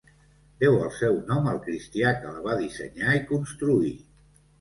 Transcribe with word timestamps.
Deu 0.61 0.77
el 0.85 0.87
seu 0.99 1.19
nom 1.31 1.49
al 1.51 1.59
cristià 1.65 2.13
que 2.23 2.31
la 2.37 2.41
va 2.47 2.55
dissenyar 2.63 3.13
i 3.19 3.23
construir. 3.33 3.93